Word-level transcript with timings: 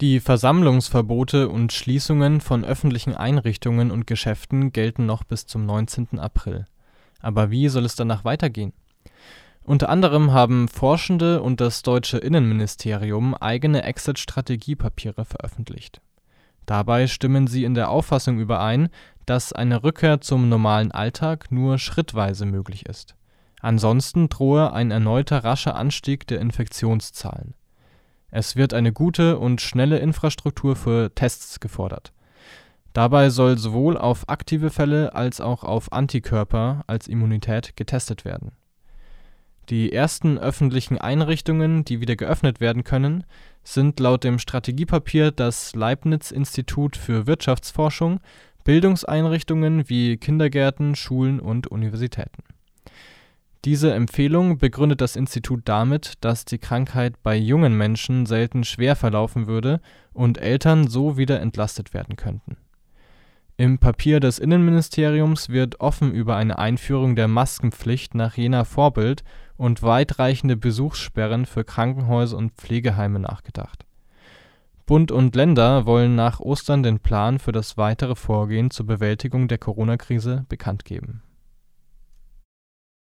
Die 0.00 0.20
Versammlungsverbote 0.20 1.48
und 1.48 1.72
Schließungen 1.72 2.40
von 2.40 2.64
öffentlichen 2.64 3.16
Einrichtungen 3.16 3.90
und 3.90 4.06
Geschäften 4.06 4.70
gelten 4.70 5.06
noch 5.06 5.24
bis 5.24 5.46
zum 5.46 5.66
19. 5.66 6.20
April. 6.20 6.66
Aber 7.20 7.50
wie 7.50 7.68
soll 7.68 7.84
es 7.84 7.96
danach 7.96 8.24
weitergehen? 8.24 8.72
Unter 9.64 9.88
anderem 9.88 10.30
haben 10.30 10.68
Forschende 10.68 11.42
und 11.42 11.60
das 11.60 11.82
deutsche 11.82 12.18
Innenministerium 12.18 13.34
eigene 13.34 13.82
Exit-Strategiepapiere 13.82 15.24
veröffentlicht. 15.24 16.00
Dabei 16.64 17.08
stimmen 17.08 17.48
sie 17.48 17.64
in 17.64 17.74
der 17.74 17.90
Auffassung 17.90 18.38
überein, 18.38 18.90
dass 19.26 19.52
eine 19.52 19.82
Rückkehr 19.82 20.20
zum 20.20 20.48
normalen 20.48 20.92
Alltag 20.92 21.50
nur 21.50 21.76
schrittweise 21.78 22.46
möglich 22.46 22.86
ist. 22.86 23.16
Ansonsten 23.60 24.28
drohe 24.28 24.72
ein 24.72 24.92
erneuter 24.92 25.42
rascher 25.42 25.74
Anstieg 25.74 26.28
der 26.28 26.40
Infektionszahlen. 26.40 27.54
Es 28.30 28.56
wird 28.56 28.74
eine 28.74 28.92
gute 28.92 29.38
und 29.38 29.60
schnelle 29.60 29.98
Infrastruktur 29.98 30.76
für 30.76 31.14
Tests 31.14 31.60
gefordert. 31.60 32.12
Dabei 32.92 33.30
soll 33.30 33.58
sowohl 33.58 33.96
auf 33.96 34.28
aktive 34.28 34.70
Fälle 34.70 35.14
als 35.14 35.40
auch 35.40 35.64
auf 35.64 35.92
Antikörper 35.92 36.84
als 36.86 37.06
Immunität 37.08 37.76
getestet 37.76 38.24
werden. 38.24 38.52
Die 39.70 39.92
ersten 39.92 40.38
öffentlichen 40.38 40.98
Einrichtungen, 40.98 41.84
die 41.84 42.00
wieder 42.00 42.16
geöffnet 42.16 42.60
werden 42.60 42.84
können, 42.84 43.24
sind 43.62 44.00
laut 44.00 44.24
dem 44.24 44.38
Strategiepapier 44.38 45.30
das 45.30 45.74
Leibniz-Institut 45.74 46.96
für 46.96 47.26
Wirtschaftsforschung, 47.26 48.20
Bildungseinrichtungen 48.64 49.88
wie 49.88 50.16
Kindergärten, 50.16 50.96
Schulen 50.96 51.40
und 51.40 51.66
Universitäten 51.66 52.42
diese 53.64 53.92
Empfehlung 53.92 54.58
begründet 54.58 55.00
das 55.00 55.16
Institut 55.16 55.62
damit, 55.64 56.14
dass 56.20 56.44
die 56.44 56.58
Krankheit 56.58 57.22
bei 57.22 57.36
jungen 57.36 57.76
Menschen 57.76 58.24
selten 58.24 58.62
schwer 58.62 58.94
verlaufen 58.94 59.48
würde 59.48 59.80
und 60.12 60.38
Eltern 60.38 60.86
so 60.86 61.16
wieder 61.16 61.40
entlastet 61.40 61.92
werden 61.92 62.16
könnten. 62.16 62.56
Im 63.56 63.78
Papier 63.78 64.20
des 64.20 64.38
Innenministeriums 64.38 65.48
wird 65.48 65.80
offen 65.80 66.12
über 66.12 66.36
eine 66.36 66.60
Einführung 66.60 67.16
der 67.16 67.26
Maskenpflicht 67.26 68.14
nach 68.14 68.36
Jena 68.36 68.62
Vorbild 68.62 69.24
und 69.56 69.82
weitreichende 69.82 70.56
Besuchssperren 70.56 71.44
für 71.44 71.64
Krankenhäuser 71.64 72.36
und 72.36 72.52
Pflegeheime 72.52 73.18
nachgedacht. 73.18 73.84
Bund 74.86 75.10
und 75.10 75.34
Länder 75.34 75.84
wollen 75.84 76.14
nach 76.14 76.38
Ostern 76.38 76.84
den 76.84 77.00
Plan 77.00 77.40
für 77.40 77.52
das 77.52 77.76
weitere 77.76 78.14
Vorgehen 78.14 78.70
zur 78.70 78.86
Bewältigung 78.86 79.48
der 79.48 79.58
Corona-Krise 79.58 80.46
bekannt 80.48 80.84
geben 80.84 81.22